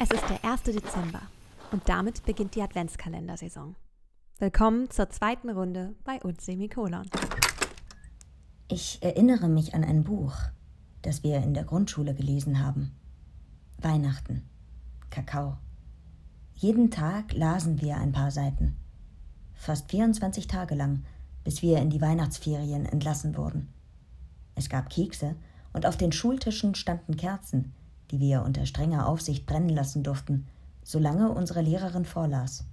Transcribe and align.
Es 0.00 0.12
ist 0.12 0.22
der 0.30 0.44
1. 0.48 0.62
Dezember 0.62 1.22
und 1.72 1.88
damit 1.88 2.24
beginnt 2.24 2.54
die 2.54 2.62
Adventskalendersaison. 2.62 3.74
Willkommen 4.38 4.88
zur 4.90 5.10
zweiten 5.10 5.50
Runde 5.50 5.96
bei 6.04 6.22
uns 6.22 6.46
Semikolon. 6.46 7.10
Ich 8.68 9.02
erinnere 9.02 9.48
mich 9.48 9.74
an 9.74 9.82
ein 9.82 10.04
Buch, 10.04 10.36
das 11.02 11.24
wir 11.24 11.38
in 11.38 11.52
der 11.52 11.64
Grundschule 11.64 12.14
gelesen 12.14 12.64
haben. 12.64 12.92
Weihnachten. 13.78 14.48
Kakao. 15.10 15.58
Jeden 16.54 16.92
Tag 16.92 17.32
lasen 17.32 17.80
wir 17.80 17.96
ein 17.96 18.12
paar 18.12 18.30
Seiten. 18.30 18.76
Fast 19.54 19.90
24 19.90 20.46
Tage 20.46 20.76
lang, 20.76 21.02
bis 21.42 21.60
wir 21.60 21.78
in 21.78 21.90
die 21.90 22.00
Weihnachtsferien 22.00 22.86
entlassen 22.86 23.36
wurden. 23.36 23.74
Es 24.54 24.68
gab 24.68 24.90
Kekse 24.90 25.34
und 25.72 25.86
auf 25.86 25.96
den 25.96 26.12
Schultischen 26.12 26.76
standen 26.76 27.16
Kerzen, 27.16 27.74
die 28.10 28.20
wir 28.20 28.42
unter 28.42 28.66
strenger 28.66 29.06
Aufsicht 29.06 29.46
brennen 29.46 29.68
lassen 29.68 30.02
durften, 30.02 30.46
solange 30.82 31.30
unsere 31.30 31.60
Lehrerin 31.60 32.04
vorlas. 32.04 32.64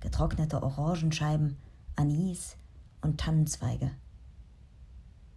Getrocknete 0.00 0.62
Orangenscheiben, 0.62 1.56
Anis 1.96 2.56
und 3.00 3.20
Tannenzweige. 3.20 3.90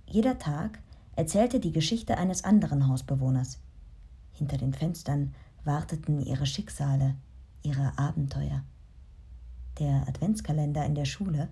Jeder 0.08 0.38
Tag 0.38 0.80
erzählte 1.16 1.60
die 1.60 1.72
Geschichte 1.72 2.18
eines 2.18 2.44
anderen 2.44 2.88
Hausbewohners. 2.88 3.60
Hinter 4.34 4.58
den 4.58 4.74
Fenstern 4.74 5.34
warteten 5.64 6.20
ihre 6.20 6.46
Schicksale, 6.46 7.16
ihre 7.64 7.98
Abenteuer. 7.98 8.64
Der 9.80 10.08
Adventskalender 10.08 10.86
in 10.86 10.96
der 10.96 11.06
Schule 11.06 11.50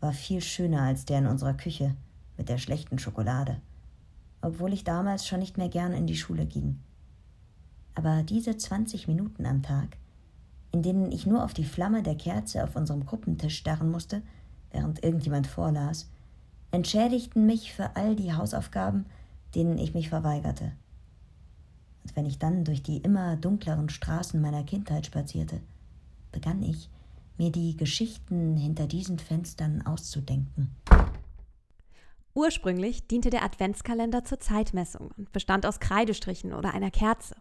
war 0.00 0.12
viel 0.12 0.40
schöner 0.40 0.82
als 0.82 1.04
der 1.04 1.18
in 1.18 1.26
unserer 1.26 1.54
Küche 1.54 1.94
mit 2.36 2.48
der 2.48 2.58
schlechten 2.58 2.98
Schokolade, 2.98 3.60
obwohl 4.40 4.72
ich 4.72 4.82
damals 4.82 5.26
schon 5.26 5.40
nicht 5.40 5.58
mehr 5.58 5.68
gern 5.68 5.92
in 5.92 6.06
die 6.06 6.16
Schule 6.16 6.46
ging. 6.46 6.80
Aber 7.94 8.22
diese 8.22 8.56
20 8.56 9.08
Minuten 9.08 9.46
am 9.46 9.62
Tag, 9.62 9.96
in 10.72 10.82
denen 10.82 11.10
ich 11.10 11.26
nur 11.26 11.44
auf 11.44 11.54
die 11.54 11.64
Flamme 11.64 12.02
der 12.02 12.14
Kerze 12.14 12.62
auf 12.64 12.76
unserem 12.76 13.04
Gruppentisch 13.04 13.56
starren 13.56 13.90
musste, 13.90 14.22
während 14.70 15.02
irgendjemand 15.02 15.46
vorlas, 15.46 16.08
entschädigten 16.70 17.46
mich 17.46 17.72
für 17.72 17.96
all 17.96 18.14
die 18.14 18.32
Hausaufgaben, 18.32 19.06
denen 19.54 19.78
ich 19.78 19.94
mich 19.94 20.08
verweigerte. 20.08 20.72
Und 22.02 22.16
wenn 22.16 22.26
ich 22.26 22.38
dann 22.38 22.64
durch 22.64 22.82
die 22.82 22.98
immer 22.98 23.36
dunkleren 23.36 23.88
Straßen 23.88 24.40
meiner 24.40 24.62
Kindheit 24.62 25.06
spazierte, 25.06 25.60
begann 26.32 26.62
ich, 26.62 26.88
mir 27.36 27.50
die 27.50 27.76
Geschichten 27.76 28.56
hinter 28.56 28.86
diesen 28.86 29.18
Fenstern 29.18 29.84
auszudenken. 29.86 30.70
Ursprünglich 32.34 33.06
diente 33.08 33.30
der 33.30 33.42
Adventskalender 33.42 34.24
zur 34.24 34.38
Zeitmessung 34.38 35.10
und 35.16 35.32
bestand 35.32 35.66
aus 35.66 35.80
Kreidestrichen 35.80 36.52
oder 36.52 36.74
einer 36.74 36.90
Kerze. 36.90 37.34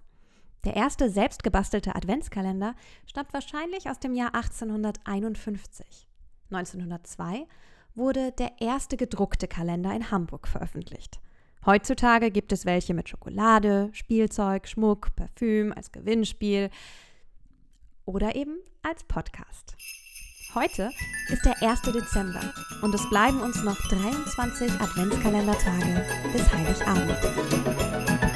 Der 0.65 0.75
erste 0.75 1.09
selbstgebastelte 1.09 1.95
Adventskalender 1.95 2.75
stammt 3.05 3.33
wahrscheinlich 3.33 3.89
aus 3.89 3.99
dem 3.99 4.13
Jahr 4.13 4.35
1851. 4.35 6.07
1902 6.51 7.47
wurde 7.95 8.31
der 8.33 8.51
erste 8.59 8.97
gedruckte 8.97 9.47
Kalender 9.47 9.93
in 9.93 10.11
Hamburg 10.11 10.47
veröffentlicht. 10.47 11.21
Heutzutage 11.65 12.31
gibt 12.31 12.51
es 12.51 12.65
welche 12.65 12.93
mit 12.93 13.09
Schokolade, 13.09 13.89
Spielzeug, 13.93 14.67
Schmuck, 14.67 15.15
Parfüm 15.15 15.73
als 15.73 15.91
Gewinnspiel 15.91 16.69
oder 18.05 18.35
eben 18.35 18.57
als 18.81 19.03
Podcast. 19.03 19.75
Heute 20.55 20.89
ist 21.29 21.45
der 21.45 21.61
1. 21.61 21.81
Dezember 21.83 22.41
und 22.81 22.95
es 22.95 23.07
bleiben 23.09 23.39
uns 23.41 23.61
noch 23.63 23.77
23 23.89 24.71
Adventskalendertage 24.81 26.05
bis 26.33 26.51
Heiligabend. 26.51 28.28